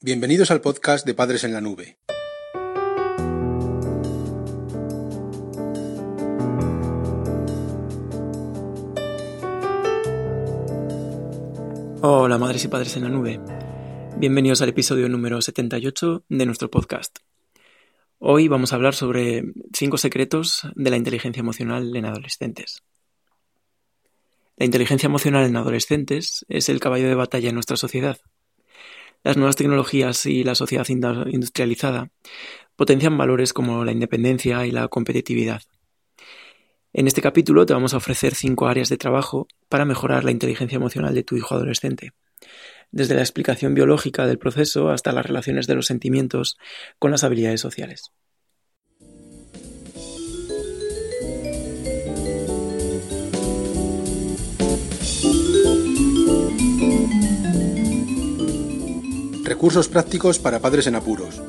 Bienvenidos 0.00 0.52
al 0.52 0.60
podcast 0.60 1.04
de 1.04 1.12
Padres 1.12 1.42
en 1.42 1.52
la 1.52 1.60
Nube. 1.60 1.98
Hola 12.00 12.38
madres 12.38 12.64
y 12.64 12.68
padres 12.68 12.96
en 12.96 13.02
la 13.02 13.08
nube. 13.08 13.40
Bienvenidos 14.16 14.62
al 14.62 14.68
episodio 14.68 15.08
número 15.08 15.42
78 15.42 16.26
de 16.28 16.46
nuestro 16.46 16.70
podcast. 16.70 17.18
Hoy 18.20 18.46
vamos 18.46 18.72
a 18.72 18.76
hablar 18.76 18.94
sobre 18.94 19.42
5 19.72 19.98
secretos 19.98 20.68
de 20.76 20.90
la 20.90 20.96
inteligencia 20.96 21.40
emocional 21.40 21.96
en 21.96 22.04
adolescentes. 22.04 22.84
La 24.56 24.64
inteligencia 24.64 25.08
emocional 25.08 25.44
en 25.44 25.56
adolescentes 25.56 26.46
es 26.48 26.68
el 26.68 26.78
caballo 26.78 27.08
de 27.08 27.16
batalla 27.16 27.48
en 27.48 27.56
nuestra 27.56 27.76
sociedad 27.76 28.20
las 29.24 29.36
nuevas 29.36 29.56
tecnologías 29.56 30.26
y 30.26 30.44
la 30.44 30.54
sociedad 30.54 30.86
industrializada 30.88 32.10
potencian 32.76 33.18
valores 33.18 33.52
como 33.52 33.84
la 33.84 33.92
independencia 33.92 34.64
y 34.66 34.70
la 34.70 34.88
competitividad. 34.88 35.62
En 36.92 37.06
este 37.06 37.20
capítulo 37.20 37.66
te 37.66 37.74
vamos 37.74 37.92
a 37.92 37.98
ofrecer 37.98 38.34
cinco 38.34 38.68
áreas 38.68 38.88
de 38.88 38.96
trabajo 38.96 39.46
para 39.68 39.84
mejorar 39.84 40.24
la 40.24 40.30
inteligencia 40.30 40.76
emocional 40.76 41.14
de 41.14 41.22
tu 41.22 41.36
hijo 41.36 41.54
adolescente, 41.54 42.12
desde 42.90 43.14
la 43.14 43.20
explicación 43.20 43.74
biológica 43.74 44.26
del 44.26 44.38
proceso 44.38 44.90
hasta 44.90 45.12
las 45.12 45.26
relaciones 45.26 45.66
de 45.66 45.74
los 45.74 45.86
sentimientos 45.86 46.56
con 46.98 47.10
las 47.10 47.24
habilidades 47.24 47.60
sociales. 47.60 48.12
Recursos 59.48 59.88
prácticos 59.88 60.38
para 60.38 60.60
padres 60.60 60.86
en 60.88 60.94
apuros. 60.94 61.40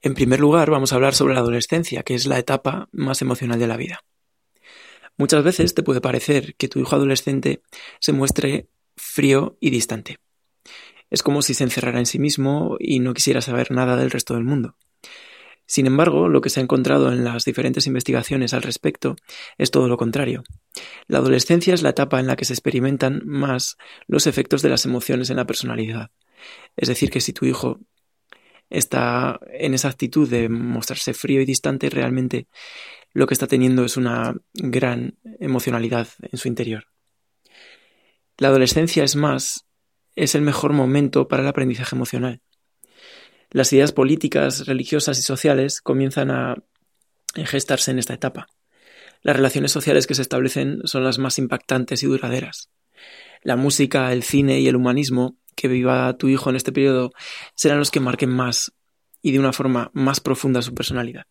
En 0.00 0.14
primer 0.14 0.38
lugar, 0.38 0.70
vamos 0.70 0.92
a 0.92 0.94
hablar 0.94 1.16
sobre 1.16 1.34
la 1.34 1.40
adolescencia, 1.40 2.04
que 2.04 2.14
es 2.14 2.26
la 2.26 2.38
etapa 2.38 2.88
más 2.92 3.20
emocional 3.20 3.58
de 3.58 3.66
la 3.66 3.76
vida. 3.76 4.04
Muchas 5.16 5.42
veces 5.42 5.74
te 5.74 5.82
puede 5.82 6.00
parecer 6.00 6.54
que 6.54 6.68
tu 6.68 6.78
hijo 6.78 6.94
adolescente 6.94 7.62
se 7.98 8.12
muestre 8.12 8.68
frío 8.96 9.56
y 9.60 9.70
distante. 9.70 10.18
Es 11.10 11.24
como 11.24 11.42
si 11.42 11.52
se 11.52 11.64
encerrara 11.64 11.98
en 11.98 12.06
sí 12.06 12.20
mismo 12.20 12.76
y 12.78 13.00
no 13.00 13.12
quisiera 13.12 13.40
saber 13.40 13.72
nada 13.72 13.96
del 13.96 14.12
resto 14.12 14.34
del 14.34 14.44
mundo. 14.44 14.76
Sin 15.68 15.86
embargo, 15.86 16.30
lo 16.30 16.40
que 16.40 16.48
se 16.48 16.60
ha 16.60 16.62
encontrado 16.62 17.12
en 17.12 17.24
las 17.24 17.44
diferentes 17.44 17.86
investigaciones 17.86 18.54
al 18.54 18.62
respecto 18.62 19.16
es 19.58 19.70
todo 19.70 19.86
lo 19.86 19.98
contrario. 19.98 20.42
La 21.08 21.18
adolescencia 21.18 21.74
es 21.74 21.82
la 21.82 21.90
etapa 21.90 22.18
en 22.18 22.26
la 22.26 22.36
que 22.36 22.46
se 22.46 22.54
experimentan 22.54 23.20
más 23.26 23.76
los 24.06 24.26
efectos 24.26 24.62
de 24.62 24.70
las 24.70 24.86
emociones 24.86 25.28
en 25.28 25.36
la 25.36 25.46
personalidad. 25.46 26.10
Es 26.74 26.88
decir, 26.88 27.10
que 27.10 27.20
si 27.20 27.34
tu 27.34 27.44
hijo 27.44 27.80
está 28.70 29.38
en 29.52 29.74
esa 29.74 29.88
actitud 29.88 30.26
de 30.26 30.48
mostrarse 30.48 31.12
frío 31.12 31.42
y 31.42 31.44
distante, 31.44 31.90
realmente 31.90 32.48
lo 33.12 33.26
que 33.26 33.34
está 33.34 33.46
teniendo 33.46 33.84
es 33.84 33.98
una 33.98 34.34
gran 34.54 35.18
emocionalidad 35.38 36.08
en 36.22 36.38
su 36.38 36.48
interior. 36.48 36.86
La 38.38 38.48
adolescencia 38.48 39.04
es 39.04 39.16
más, 39.16 39.66
es 40.16 40.34
el 40.34 40.40
mejor 40.40 40.72
momento 40.72 41.28
para 41.28 41.42
el 41.42 41.48
aprendizaje 41.48 41.94
emocional 41.94 42.40
las 43.50 43.72
ideas 43.72 43.92
políticas, 43.92 44.66
religiosas 44.66 45.18
y 45.18 45.22
sociales 45.22 45.80
comienzan 45.80 46.30
a 46.30 46.56
gestarse 47.34 47.90
en 47.90 47.98
esta 47.98 48.14
etapa. 48.14 48.46
Las 49.22 49.36
relaciones 49.36 49.72
sociales 49.72 50.06
que 50.06 50.14
se 50.14 50.22
establecen 50.22 50.80
son 50.84 51.04
las 51.04 51.18
más 51.18 51.38
impactantes 51.38 52.02
y 52.02 52.06
duraderas. 52.06 52.70
La 53.42 53.56
música, 53.56 54.12
el 54.12 54.22
cine 54.22 54.60
y 54.60 54.68
el 54.68 54.76
humanismo 54.76 55.36
que 55.54 55.68
viva 55.68 56.16
tu 56.16 56.28
hijo 56.28 56.50
en 56.50 56.56
este 56.56 56.72
periodo 56.72 57.12
serán 57.54 57.78
los 57.78 57.90
que 57.90 58.00
marquen 58.00 58.30
más 58.30 58.72
y 59.22 59.32
de 59.32 59.38
una 59.38 59.52
forma 59.52 59.90
más 59.92 60.20
profunda 60.20 60.62
su 60.62 60.74
personalidad. 60.74 61.24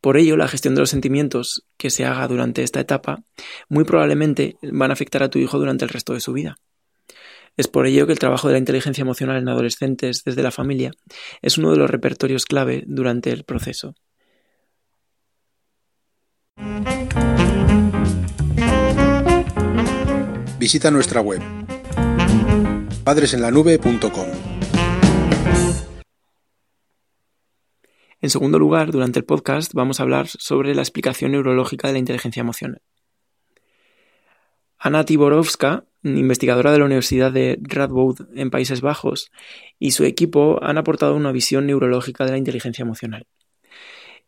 Por 0.00 0.16
ello, 0.16 0.36
la 0.36 0.48
gestión 0.48 0.74
de 0.74 0.80
los 0.80 0.90
sentimientos 0.90 1.64
que 1.76 1.90
se 1.90 2.04
haga 2.04 2.26
durante 2.26 2.62
esta 2.62 2.80
etapa 2.80 3.22
muy 3.68 3.84
probablemente 3.84 4.56
van 4.62 4.90
a 4.90 4.94
afectar 4.94 5.22
a 5.22 5.30
tu 5.30 5.38
hijo 5.38 5.58
durante 5.58 5.84
el 5.84 5.90
resto 5.90 6.12
de 6.12 6.20
su 6.20 6.32
vida. 6.32 6.56
Es 7.56 7.68
por 7.68 7.86
ello 7.86 8.06
que 8.06 8.12
el 8.12 8.18
trabajo 8.18 8.48
de 8.48 8.54
la 8.54 8.58
inteligencia 8.58 9.02
emocional 9.02 9.36
en 9.36 9.48
adolescentes 9.48 10.24
desde 10.24 10.42
la 10.42 10.50
familia 10.50 10.90
es 11.42 11.58
uno 11.58 11.70
de 11.70 11.76
los 11.76 11.90
repertorios 11.90 12.46
clave 12.46 12.84
durante 12.86 13.30
el 13.30 13.44
proceso. 13.44 13.94
Visita 20.58 20.90
nuestra 20.90 21.20
web 21.20 21.42
padresenlanube.com. 23.04 24.28
En 28.20 28.30
segundo 28.30 28.60
lugar, 28.60 28.92
durante 28.92 29.18
el 29.18 29.24
podcast 29.24 29.74
vamos 29.74 29.98
a 29.98 30.04
hablar 30.04 30.28
sobre 30.28 30.76
la 30.76 30.82
explicación 30.82 31.32
neurológica 31.32 31.88
de 31.88 31.94
la 31.94 31.98
inteligencia 31.98 32.40
emocional. 32.40 32.80
Anna 34.78 35.04
Tiborovska 35.04 35.84
investigadora 36.02 36.72
de 36.72 36.78
la 36.78 36.84
Universidad 36.84 37.32
de 37.32 37.58
Radboud 37.62 38.20
en 38.34 38.50
Países 38.50 38.80
Bajos, 38.80 39.30
y 39.78 39.92
su 39.92 40.04
equipo 40.04 40.62
han 40.62 40.78
aportado 40.78 41.14
una 41.14 41.32
visión 41.32 41.66
neurológica 41.66 42.24
de 42.24 42.32
la 42.32 42.38
inteligencia 42.38 42.82
emocional. 42.82 43.26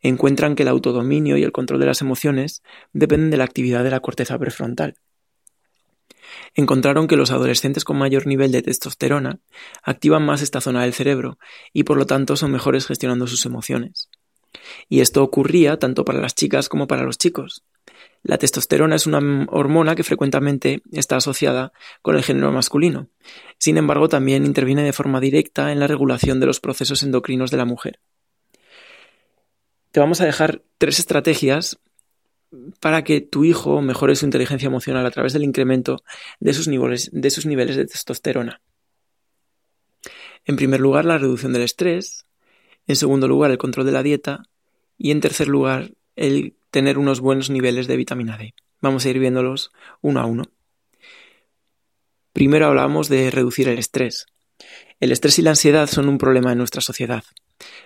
Encuentran 0.01 0.55
que 0.55 0.65
el 0.65 0.69
autodominio 0.69 1.37
y 1.37 1.43
el 1.43 1.53
control 1.53 1.81
de 1.81 1.87
las 1.87 2.03
emociones 2.03 2.63
dependen 2.93 3.31
de 3.31 3.39
la 3.39 3.45
actividad 3.45 3.83
de 3.85 3.91
la 3.91 4.01
corteza 4.01 4.39
prefrontal. 4.39 4.97
Encontraron 6.55 7.07
que 7.07 7.17
los 7.17 7.31
adolescentes 7.31 7.85
con 7.85 7.97
mayor 7.97 8.27
nivel 8.27 8.53
de 8.53 8.63
testosterona 8.63 9.41
activan 9.83 10.25
más 10.25 10.43
esta 10.43 10.61
zona 10.61 10.83
del 10.83 10.93
cerebro 10.93 11.39
y 11.73 11.85
por 11.85 11.97
lo 11.97 12.07
tanto 12.07 12.37
son 12.37 12.53
mejores 12.53 12.87
gestionando 12.87 13.27
sus 13.27 13.47
emociones. 13.47 14.09
Y 14.89 15.01
esto 15.01 15.23
ocurría 15.23 15.79
tanto 15.79 16.05
para 16.05 16.21
las 16.21 16.35
chicas 16.35 16.69
como 16.69 16.87
para 16.87 17.03
los 17.03 17.19
chicos. 17.19 17.65
La 18.25 18.39
testosterona 18.39 18.97
es 18.97 19.07
una 19.07 19.47
hormona 19.51 19.95
que 19.95 20.03
frecuentemente 20.03 20.83
está 20.91 21.17
asociada 21.17 21.73
con 22.01 22.17
el 22.17 22.23
género 22.23 22.51
masculino. 22.53 23.11
Sin 23.59 23.77
embargo, 23.77 24.09
también 24.09 24.47
interviene 24.47 24.83
de 24.83 24.95
forma 24.95 25.21
directa 25.21 25.73
en 25.73 25.79
la 25.79 25.87
regulación 25.87 26.41
de 26.41 26.47
los 26.47 26.59
procesos 26.59 27.03
endocrinos 27.03 27.51
de 27.51 27.59
la 27.59 27.67
mujer. 27.67 28.01
Te 29.91 30.01
vamos 30.01 30.23
a 30.23 30.25
dejar 30.25 30.63
tres 30.79 30.99
estrategias 30.99 31.79
para 32.81 33.05
que 33.05 33.21
tu 33.21 33.45
hijo 33.45 33.83
mejore 33.83 34.17
su 34.17 34.25
inteligencia 34.25 34.69
emocional 34.69 35.05
a 35.05 35.11
través 35.11 35.35
del 35.35 35.45
incremento 35.45 36.03
de 36.41 36.55
sus 36.55 36.67
niveles 36.67 37.11
de, 37.13 37.87
testosterona. 37.87 38.63
En 40.47 40.57
primer 40.57 40.81
lugar, 40.81 41.05
la 41.05 41.19
reducción 41.19 41.53
del 41.53 41.63
estrés. 41.63 42.25
En 42.87 42.97
segundo 42.97 43.29
lugar, 43.29 43.51
el 43.51 43.59
control 43.59 43.85
de 43.85 43.93
la 43.93 44.03
dieta. 44.03 44.45
Y 44.97 45.11
en 45.11 45.21
tercer 45.21 45.49
lugar, 45.49 45.91
el 46.17 46.57
tener 46.71 46.99
unos 46.99 47.21
buenos 47.21 47.51
niveles 47.51 47.87
de 47.87 47.97
vitamina 47.97 48.37
D. 48.37 48.55
Vamos 48.81 49.05
a 49.05 49.11
ir 49.11 49.19
viéndolos 49.19 49.71
uno 50.01 50.21
a 50.21 50.27
uno. 50.27 50.45
Primero 52.33 52.67
hablamos 52.67 53.09
de 53.09 53.31
reducir 53.31 53.69
el 53.69 53.79
estrés. 53.79 54.27
El 55.01 55.13
estrés 55.13 55.39
y 55.39 55.43
la 55.43 55.51
ansiedad 55.51 55.87
son 55.87 56.09
un 56.09 56.19
problema 56.19 56.53
en 56.53 56.59
nuestra 56.59 56.81
sociedad. 56.81 57.25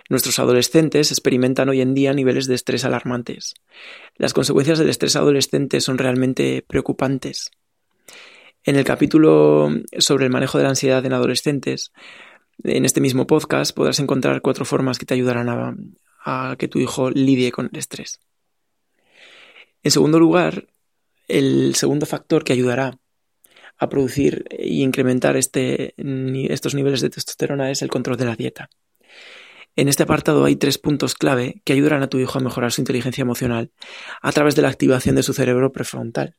Nuestros 0.09 0.39
adolescentes 0.39 1.11
experimentan 1.11 1.69
hoy 1.69 1.81
en 1.81 1.93
día 1.93 2.13
niveles 2.13 2.47
de 2.47 2.55
estrés 2.55 2.85
alarmantes. 2.85 3.53
Las 4.15 4.33
consecuencias 4.33 4.79
del 4.79 4.89
estrés 4.89 5.15
adolescente 5.15 5.81
son 5.81 5.97
realmente 5.97 6.65
preocupantes. 6.67 7.51
En 8.63 8.75
el 8.75 8.83
capítulo 8.83 9.69
sobre 9.99 10.25
el 10.25 10.31
manejo 10.31 10.57
de 10.57 10.63
la 10.63 10.71
ansiedad 10.71 11.05
en 11.05 11.13
adolescentes, 11.13 11.91
en 12.63 12.85
este 12.85 13.01
mismo 13.01 13.25
podcast 13.25 13.75
podrás 13.75 13.99
encontrar 13.99 14.41
cuatro 14.41 14.65
formas 14.65 14.99
que 14.99 15.05
te 15.05 15.13
ayudarán 15.13 15.49
a, 15.49 15.75
a 16.23 16.55
que 16.57 16.67
tu 16.67 16.79
hijo 16.79 17.09
lidie 17.09 17.51
con 17.51 17.69
el 17.71 17.79
estrés. 17.79 18.19
En 19.83 19.91
segundo 19.91 20.19
lugar, 20.19 20.67
el 21.27 21.75
segundo 21.75 22.05
factor 22.05 22.43
que 22.43 22.53
ayudará 22.53 22.99
a 23.77 23.87
producir 23.89 24.45
y 24.57 24.83
incrementar 24.83 25.37
este, 25.37 25.93
estos 26.51 26.75
niveles 26.75 27.01
de 27.01 27.09
testosterona 27.09 27.71
es 27.71 27.81
el 27.81 27.89
control 27.89 28.17
de 28.17 28.25
la 28.25 28.35
dieta. 28.35 28.69
En 29.75 29.87
este 29.87 30.03
apartado 30.03 30.43
hay 30.43 30.57
tres 30.57 30.77
puntos 30.77 31.15
clave 31.15 31.61
que 31.63 31.73
ayudarán 31.73 32.03
a 32.03 32.09
tu 32.09 32.19
hijo 32.19 32.37
a 32.37 32.41
mejorar 32.41 32.73
su 32.73 32.81
inteligencia 32.81 33.21
emocional 33.21 33.71
a 34.21 34.31
través 34.33 34.55
de 34.55 34.61
la 34.61 34.67
activación 34.67 35.15
de 35.15 35.23
su 35.23 35.33
cerebro 35.33 35.71
prefrontal. 35.71 36.35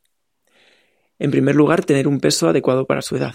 En 1.18 1.30
primer 1.30 1.54
lugar, 1.54 1.84
tener 1.84 2.06
un 2.06 2.20
peso 2.20 2.48
adecuado 2.48 2.86
para 2.86 3.00
su 3.00 3.16
edad. 3.16 3.34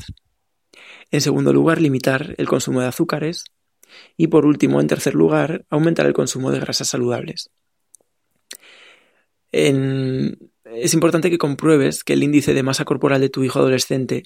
En 1.10 1.22
segundo 1.22 1.54
lugar, 1.54 1.82
limitar 1.82 2.36
el 2.38 2.48
consumo 2.48 2.82
de 2.82 2.88
azúcares. 2.88 3.46
Y 4.18 4.28
por 4.28 4.46
último, 4.46 4.82
en 4.82 4.88
tercer 4.88 5.16
lugar, 5.16 5.66
aumentar 5.70 6.06
el 6.06 6.14
consumo 6.14 6.52
de 6.52 6.60
grasas 6.60 6.88
saludables 6.88 7.52
es 9.56 10.94
importante 10.94 11.30
que 11.30 11.38
compruebes 11.38 12.04
que 12.04 12.14
el 12.14 12.24
índice 12.24 12.54
de 12.54 12.64
masa 12.64 12.86
corporal 12.86 13.22
de 13.22 13.30
tu 13.30 13.44
hijo 13.44 13.60
adolescente 13.60 14.24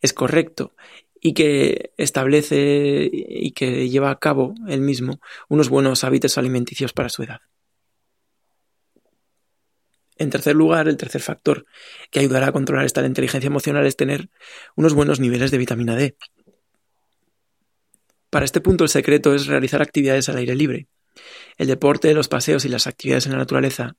es 0.00 0.12
correcto 0.12 0.74
y 1.20 1.34
que 1.34 1.92
establece 1.96 3.10
y 3.12 3.52
que 3.52 3.88
lleva 3.88 4.10
a 4.10 4.18
cabo 4.18 4.54
él 4.68 4.80
mismo 4.80 5.20
unos 5.48 5.68
buenos 5.68 6.04
hábitos 6.04 6.38
alimenticios 6.38 6.92
para 6.92 7.08
su 7.08 7.22
edad. 7.22 7.40
En 10.18 10.30
tercer 10.30 10.56
lugar, 10.56 10.88
el 10.88 10.96
tercer 10.96 11.20
factor 11.20 11.66
que 12.10 12.20
ayudará 12.20 12.46
a 12.46 12.52
controlar 12.52 12.86
esta 12.86 13.04
inteligencia 13.04 13.48
emocional 13.48 13.86
es 13.86 13.96
tener 13.96 14.30
unos 14.74 14.94
buenos 14.94 15.20
niveles 15.20 15.50
de 15.50 15.58
vitamina 15.58 15.94
D. 15.94 16.16
Para 18.30 18.44
este 18.44 18.60
punto 18.60 18.84
el 18.84 18.90
secreto 18.90 19.34
es 19.34 19.46
realizar 19.46 19.82
actividades 19.82 20.28
al 20.28 20.36
aire 20.36 20.54
libre. 20.54 20.88
El 21.56 21.68
deporte, 21.68 22.12
los 22.12 22.28
paseos 22.28 22.64
y 22.64 22.68
las 22.68 22.86
actividades 22.86 23.26
en 23.26 23.32
la 23.32 23.38
naturaleza 23.38 23.96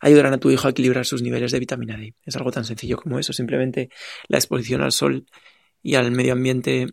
ayudarán 0.00 0.34
a 0.34 0.38
tu 0.38 0.50
hijo 0.50 0.68
a 0.68 0.70
equilibrar 0.70 1.06
sus 1.06 1.22
niveles 1.22 1.50
de 1.50 1.58
vitamina 1.58 1.96
D. 1.96 2.14
Es 2.24 2.36
algo 2.36 2.52
tan 2.52 2.64
sencillo 2.64 2.96
como 2.96 3.18
eso, 3.18 3.32
simplemente 3.32 3.90
la 4.28 4.38
exposición 4.38 4.80
al 4.82 4.92
sol 4.92 5.26
y 5.82 5.96
al 5.96 6.12
medio 6.12 6.34
ambiente 6.34 6.86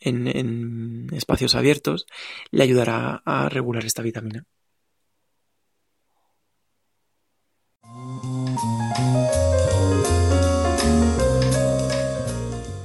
en, 0.00 1.08
espacios 1.14 1.54
abiertos 1.54 2.06
le 2.50 2.62
ayudará 2.62 3.22
a 3.24 3.48
regular 3.48 3.84
esta 3.84 4.02
vitamina. 4.02 4.44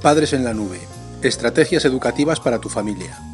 Padres 0.02 0.32
en 0.32 0.44
la 0.44 0.54
nube. 0.54 0.80
Estrategias 1.22 1.84
educativas 1.84 2.40
para 2.40 2.58
tu 2.58 2.70
familia. 2.70 3.29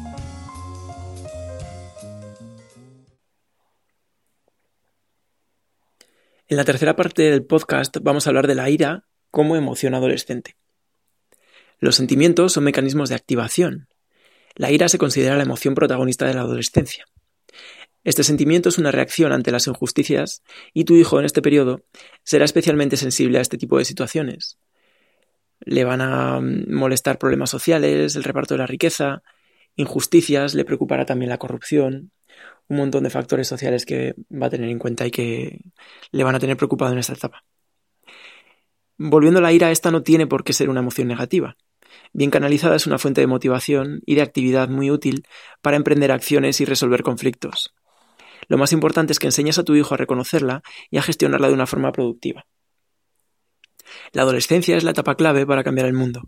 En 6.47 6.57
la 6.57 6.65
tercera 6.65 6.95
parte 6.95 7.23
del 7.23 7.45
podcast 7.45 7.97
vamos 8.01 8.25
a 8.25 8.29
hablar 8.29 8.47
de 8.47 8.55
la 8.55 8.69
ira 8.69 9.05
como 9.31 9.55
emoción 9.55 9.93
adolescente. 9.93 10.55
Los 11.79 11.95
sentimientos 11.95 12.53
son 12.53 12.63
mecanismos 12.63 13.09
de 13.09 13.15
activación. 13.15 13.87
La 14.55 14.71
ira 14.71 14.89
se 14.89 14.97
considera 14.97 15.35
la 15.35 15.43
emoción 15.43 15.75
protagonista 15.75 16.25
de 16.25 16.33
la 16.33 16.41
adolescencia. 16.41 17.05
Este 18.03 18.23
sentimiento 18.23 18.69
es 18.69 18.77
una 18.77 18.91
reacción 18.91 19.31
ante 19.31 19.51
las 19.51 19.67
injusticias 19.67 20.41
y 20.73 20.85
tu 20.85 20.95
hijo 20.95 21.19
en 21.19 21.25
este 21.25 21.41
periodo 21.41 21.83
será 22.23 22.45
especialmente 22.45 22.97
sensible 22.97 23.37
a 23.37 23.41
este 23.41 23.57
tipo 23.57 23.77
de 23.77 23.85
situaciones 23.85 24.57
le 25.59 25.83
van 25.83 26.01
a 26.01 26.39
mm, 26.39 26.73
molestar 26.73 27.17
problemas 27.17 27.49
sociales, 27.49 28.15
el 28.15 28.23
reparto 28.23 28.53
de 28.53 28.59
la 28.59 28.67
riqueza, 28.67 29.23
injusticias, 29.75 30.53
le 30.53 30.65
preocupará 30.65 31.05
también 31.05 31.29
la 31.29 31.37
corrupción, 31.37 32.11
un 32.67 32.77
montón 32.77 33.03
de 33.03 33.09
factores 33.09 33.47
sociales 33.47 33.85
que 33.85 34.15
va 34.31 34.47
a 34.47 34.49
tener 34.49 34.69
en 34.69 34.79
cuenta 34.79 35.05
y 35.05 35.11
que 35.11 35.61
le 36.11 36.23
van 36.23 36.35
a 36.35 36.39
tener 36.39 36.57
preocupado 36.57 36.91
en 36.93 36.99
esta 36.99 37.13
etapa. 37.13 37.43
Volviendo 38.97 39.39
a 39.39 39.43
la 39.43 39.53
ira, 39.53 39.71
esta 39.71 39.91
no 39.91 40.01
tiene 40.03 40.27
por 40.27 40.43
qué 40.43 40.53
ser 40.53 40.69
una 40.69 40.79
emoción 40.79 41.07
negativa. 41.07 41.55
Bien 42.13 42.31
canalizada 42.31 42.75
es 42.75 42.87
una 42.87 42.97
fuente 42.97 43.21
de 43.21 43.27
motivación 43.27 44.01
y 44.05 44.15
de 44.15 44.21
actividad 44.21 44.69
muy 44.69 44.91
útil 44.91 45.25
para 45.61 45.77
emprender 45.77 46.11
acciones 46.11 46.59
y 46.61 46.65
resolver 46.65 47.03
conflictos. 47.03 47.73
Lo 48.47 48.57
más 48.57 48.73
importante 48.73 49.13
es 49.13 49.19
que 49.19 49.27
enseñes 49.27 49.59
a 49.59 49.63
tu 49.63 49.75
hijo 49.75 49.93
a 49.93 49.97
reconocerla 49.97 50.63
y 50.89 50.97
a 50.97 51.01
gestionarla 51.01 51.47
de 51.47 51.53
una 51.53 51.67
forma 51.67 51.91
productiva. 51.91 52.45
La 54.11 54.23
adolescencia 54.23 54.75
es 54.75 54.83
la 54.83 54.91
etapa 54.91 55.15
clave 55.15 55.45
para 55.45 55.63
cambiar 55.63 55.87
el 55.87 55.93
mundo. 55.93 56.23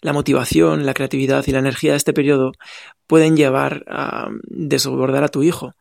La 0.00 0.12
motivación, 0.12 0.86
la 0.86 0.94
creatividad 0.94 1.44
y 1.46 1.52
la 1.52 1.58
energía 1.58 1.92
de 1.92 1.96
este 1.98 2.12
periodo 2.12 2.52
pueden 3.06 3.36
llevar 3.36 3.84
a 3.88 4.28
desbordar 4.44 5.24
a 5.24 5.28
tu 5.28 5.42
hijo. 5.42 5.74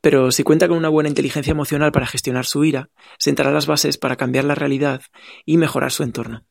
Pero 0.00 0.30
si 0.32 0.42
cuenta 0.42 0.68
con 0.68 0.76
una 0.76 0.90
buena 0.90 1.08
inteligencia 1.08 1.52
emocional 1.52 1.90
para 1.90 2.06
gestionar 2.06 2.44
su 2.44 2.64
ira, 2.64 2.90
sentará 3.18 3.50
las 3.50 3.66
bases 3.66 3.96
para 3.96 4.16
cambiar 4.16 4.44
la 4.44 4.54
realidad 4.54 5.00
y 5.46 5.56
mejorar 5.56 5.92
su 5.92 6.02
entorno. 6.02 6.44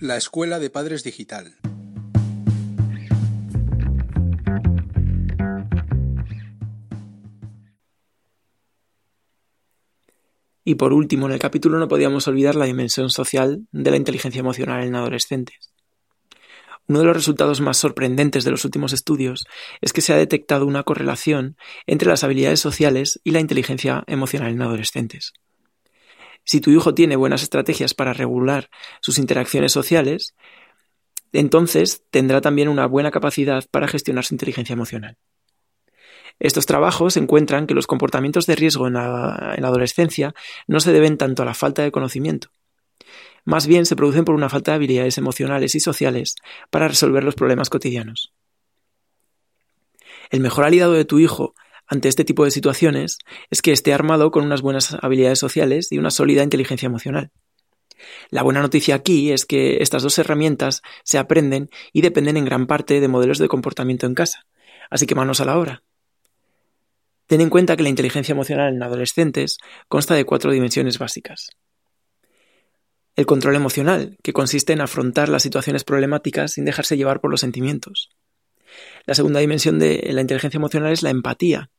La 0.00 0.16
Escuela 0.16 0.58
de 0.58 0.68
Padres 0.68 1.02
Digital. 1.02 1.54
Y 10.64 10.76
por 10.76 10.92
último, 10.94 11.26
en 11.26 11.32
el 11.32 11.38
capítulo 11.38 11.78
no 11.78 11.88
podíamos 11.88 12.26
olvidar 12.26 12.54
la 12.54 12.64
dimensión 12.64 13.10
social 13.10 13.66
de 13.70 13.90
la 13.90 13.98
inteligencia 13.98 14.40
emocional 14.40 14.82
en 14.82 14.94
adolescentes. 14.94 15.70
Uno 16.86 17.00
de 17.00 17.04
los 17.06 17.16
resultados 17.16 17.60
más 17.60 17.76
sorprendentes 17.78 18.44
de 18.44 18.50
los 18.50 18.64
últimos 18.64 18.92
estudios 18.92 19.46
es 19.80 19.92
que 19.92 20.00
se 20.00 20.12
ha 20.12 20.16
detectado 20.16 20.66
una 20.66 20.82
correlación 20.82 21.56
entre 21.86 22.08
las 22.08 22.24
habilidades 22.24 22.60
sociales 22.60 23.20
y 23.24 23.30
la 23.30 23.40
inteligencia 23.40 24.04
emocional 24.06 24.52
en 24.52 24.62
adolescentes. 24.62 25.32
Si 26.44 26.60
tu 26.60 26.70
hijo 26.70 26.94
tiene 26.94 27.16
buenas 27.16 27.42
estrategias 27.42 27.94
para 27.94 28.12
regular 28.12 28.68
sus 29.00 29.18
interacciones 29.18 29.72
sociales, 29.72 30.34
entonces 31.32 32.04
tendrá 32.10 32.42
también 32.42 32.68
una 32.68 32.86
buena 32.86 33.10
capacidad 33.10 33.64
para 33.70 33.88
gestionar 33.88 34.24
su 34.24 34.34
inteligencia 34.34 34.74
emocional. 34.74 35.16
Estos 36.38 36.66
trabajos 36.66 37.16
encuentran 37.16 37.66
que 37.66 37.74
los 37.74 37.86
comportamientos 37.86 38.46
de 38.46 38.56
riesgo 38.56 38.86
en 38.86 38.94
la, 38.94 39.52
adolescencia 39.52 40.34
no 40.66 40.80
se 40.80 40.92
deben 40.92 41.16
tanto 41.16 41.42
a 41.42 41.46
la 41.46 41.54
falta 41.54 41.82
de 41.82 41.92
conocimiento. 41.92 42.48
Más 43.44 43.66
bien 43.66 43.86
se 43.86 43.96
producen 43.96 44.24
por 44.24 44.34
una 44.34 44.48
falta 44.48 44.72
de 44.72 44.76
habilidades 44.76 45.18
emocionales 45.18 45.74
y 45.74 45.80
sociales 45.80 46.36
para 46.70 46.88
resolver 46.88 47.24
los 47.24 47.34
problemas 47.34 47.70
cotidianos. 47.70 48.32
El 50.30 50.40
mejor 50.40 50.64
aliado 50.64 50.92
de 50.92 51.04
tu 51.04 51.18
hijo 51.18 51.54
ante 51.86 52.08
este 52.08 52.24
tipo 52.24 52.44
de 52.44 52.50
situaciones 52.50 53.18
es 53.50 53.60
que 53.60 53.72
esté 53.72 53.92
armado 53.92 54.30
con 54.30 54.44
unas 54.44 54.62
buenas 54.62 54.96
habilidades 55.00 55.38
sociales 55.38 55.92
y 55.92 55.98
una 55.98 56.10
sólida 56.10 56.42
inteligencia 56.42 56.86
emocional. 56.86 57.30
La 58.30 58.42
buena 58.42 58.60
noticia 58.60 58.94
aquí 58.94 59.30
es 59.30 59.46
que 59.46 59.78
estas 59.82 60.02
dos 60.02 60.18
herramientas 60.18 60.82
se 61.04 61.18
aprenden 61.18 61.70
y 61.92 62.00
dependen 62.00 62.36
en 62.36 62.44
gran 62.44 62.66
parte 62.66 63.00
de 63.00 63.08
modelos 63.08 63.38
de 63.38 63.48
comportamiento 63.48 64.06
en 64.06 64.14
casa. 64.14 64.46
Así 64.90 65.06
que 65.06 65.14
manos 65.14 65.40
a 65.40 65.44
la 65.44 65.58
obra. 65.58 65.82
Ten 67.26 67.40
en 67.40 67.50
cuenta 67.50 67.76
que 67.76 67.82
la 67.82 67.88
inteligencia 67.88 68.32
emocional 68.32 68.74
en 68.74 68.82
adolescentes 68.82 69.58
consta 69.88 70.14
de 70.14 70.24
cuatro 70.24 70.52
dimensiones 70.52 70.98
básicas. 70.98 71.50
El 73.16 73.26
control 73.26 73.54
emocional, 73.54 74.18
que 74.22 74.32
consiste 74.32 74.72
en 74.72 74.80
afrontar 74.80 75.28
las 75.28 75.42
situaciones 75.42 75.84
problemáticas 75.84 76.52
sin 76.52 76.64
dejarse 76.64 76.96
llevar 76.96 77.20
por 77.20 77.30
los 77.30 77.40
sentimientos. 77.40 78.10
La 79.06 79.14
segunda 79.14 79.40
dimensión 79.40 79.78
de 79.78 80.04
la 80.10 80.20
inteligencia 80.20 80.58
emocional 80.58 80.92
es 80.92 81.02
la 81.02 81.10
empatía, 81.10 81.70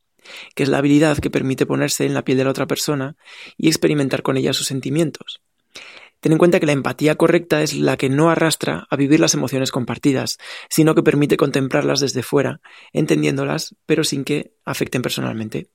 que 0.55 0.63
es 0.63 0.69
la 0.69 0.77
habilidad 0.77 1.17
que 1.17 1.29
permite 1.29 1.65
ponerse 1.65 2.05
en 2.05 2.13
la 2.13 2.23
piel 2.23 2.37
de 2.37 2.45
la 2.45 2.51
otra 2.51 2.67
persona 2.67 3.15
y 3.57 3.67
experimentar 3.67 4.21
con 4.23 4.37
ella 4.37 4.53
sus 4.53 4.67
sentimientos. 4.67 5.41
Ten 6.19 6.31
en 6.31 6.37
cuenta 6.37 6.59
que 6.59 6.65
la 6.65 6.71
empatía 6.71 7.15
correcta 7.15 7.61
es 7.61 7.75
la 7.75 7.97
que 7.97 8.09
no 8.09 8.29
arrastra 8.29 8.87
a 8.89 8.95
vivir 8.95 9.19
las 9.19 9.33
emociones 9.33 9.71
compartidas, 9.71 10.37
sino 10.69 10.95
que 10.95 11.03
permite 11.03 11.37
contemplarlas 11.37 11.99
desde 11.99 12.23
fuera, 12.23 12.61
entendiéndolas, 12.93 13.75
pero 13.85 14.03
sin 14.03 14.23
que 14.23 14.53
afecten 14.65 15.01
personalmente. 15.01 15.69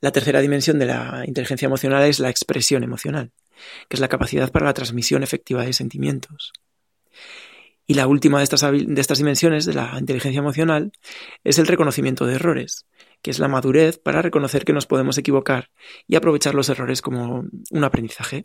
La 0.00 0.10
tercera 0.10 0.40
dimensión 0.40 0.78
de 0.78 0.86
la 0.86 1.22
inteligencia 1.26 1.66
emocional 1.66 2.02
es 2.04 2.18
la 2.18 2.30
expresión 2.30 2.82
emocional, 2.82 3.32
que 3.88 3.96
es 3.96 4.00
la 4.00 4.08
capacidad 4.08 4.50
para 4.50 4.66
la 4.66 4.74
transmisión 4.74 5.22
efectiva 5.22 5.64
de 5.64 5.72
sentimientos. 5.72 6.52
Y 7.86 7.94
la 7.94 8.06
última 8.06 8.38
de 8.38 8.44
estas, 8.44 8.62
de 8.62 9.00
estas 9.00 9.18
dimensiones 9.18 9.64
de 9.64 9.74
la 9.74 9.96
inteligencia 9.98 10.38
emocional 10.38 10.92
es 11.44 11.58
el 11.58 11.66
reconocimiento 11.66 12.26
de 12.26 12.34
errores, 12.34 12.86
que 13.22 13.30
es 13.30 13.38
la 13.38 13.48
madurez 13.48 13.98
para 13.98 14.22
reconocer 14.22 14.64
que 14.64 14.72
nos 14.72 14.86
podemos 14.86 15.18
equivocar 15.18 15.70
y 16.06 16.16
aprovechar 16.16 16.54
los 16.54 16.68
errores 16.68 17.02
como 17.02 17.44
un 17.70 17.84
aprendizaje. 17.84 18.42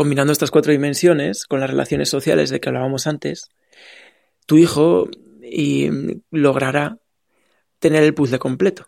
Combinando 0.00 0.32
estas 0.32 0.50
cuatro 0.50 0.72
dimensiones 0.72 1.44
con 1.44 1.60
las 1.60 1.68
relaciones 1.68 2.08
sociales 2.08 2.48
de 2.48 2.58
que 2.58 2.70
hablábamos 2.70 3.06
antes, 3.06 3.50
tu 4.46 4.56
hijo 4.56 5.10
logrará 6.30 6.96
tener 7.78 8.04
el 8.04 8.14
puzzle 8.14 8.38
completo. 8.38 8.86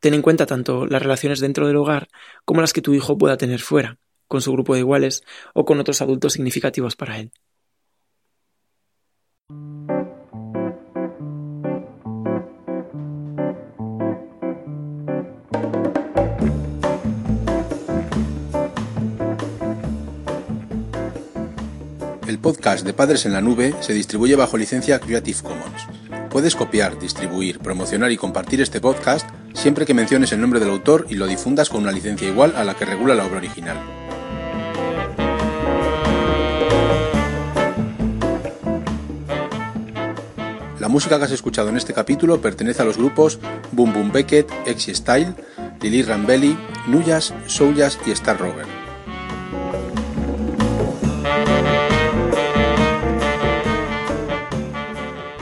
Ten 0.00 0.14
en 0.14 0.22
cuenta 0.22 0.46
tanto 0.46 0.84
las 0.84 1.00
relaciones 1.00 1.38
dentro 1.38 1.68
del 1.68 1.76
hogar 1.76 2.08
como 2.44 2.60
las 2.60 2.72
que 2.72 2.82
tu 2.82 2.92
hijo 2.92 3.16
pueda 3.16 3.36
tener 3.36 3.60
fuera, 3.60 3.98
con 4.26 4.42
su 4.42 4.50
grupo 4.50 4.74
de 4.74 4.80
iguales 4.80 5.22
o 5.54 5.64
con 5.64 5.78
otros 5.78 6.02
adultos 6.02 6.32
significativos 6.32 6.96
para 6.96 7.20
él. 7.20 7.30
El 22.28 22.38
podcast 22.38 22.84
de 22.84 22.92
Padres 22.92 23.24
en 23.24 23.32
la 23.32 23.40
Nube 23.40 23.74
se 23.80 23.94
distribuye 23.94 24.36
bajo 24.36 24.58
licencia 24.58 25.00
Creative 25.00 25.38
Commons. 25.42 25.86
Puedes 26.28 26.54
copiar, 26.54 26.98
distribuir, 26.98 27.58
promocionar 27.58 28.12
y 28.12 28.18
compartir 28.18 28.60
este 28.60 28.82
podcast 28.82 29.26
siempre 29.54 29.86
que 29.86 29.94
menciones 29.94 30.30
el 30.32 30.40
nombre 30.42 30.60
del 30.60 30.68
autor 30.68 31.06
y 31.08 31.14
lo 31.14 31.26
difundas 31.26 31.70
con 31.70 31.84
una 31.84 31.90
licencia 31.90 32.28
igual 32.28 32.52
a 32.54 32.64
la 32.64 32.74
que 32.74 32.84
regula 32.84 33.14
la 33.14 33.24
obra 33.24 33.38
original. 33.38 33.78
La 40.78 40.88
música 40.88 41.16
que 41.16 41.24
has 41.24 41.32
escuchado 41.32 41.70
en 41.70 41.78
este 41.78 41.94
capítulo 41.94 42.42
pertenece 42.42 42.82
a 42.82 42.84
los 42.84 42.98
grupos 42.98 43.38
Boom 43.72 43.94
Boom 43.94 44.12
Beckett, 44.12 44.52
Exy 44.66 44.94
Style, 44.94 45.34
Lily 45.80 46.02
Rambelli, 46.02 46.58
Nuyas, 46.88 47.32
Souljas 47.46 47.98
y 48.06 48.10
Star 48.10 48.38
Rover. 48.38 48.87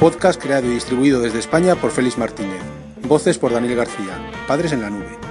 Podcast 0.07 0.41
creado 0.41 0.69
y 0.69 0.75
distribuido 0.75 1.21
desde 1.21 1.41
España 1.41 1.75
por 1.75 1.91
Félix 1.91 2.17
Martínez. 2.17 2.61
Voces 3.09 3.39
por 3.39 3.53
Daniel 3.53 3.75
García. 3.75 4.31
Padres 4.47 4.71
en 4.71 4.83
la 4.83 4.89
Nube. 4.89 5.26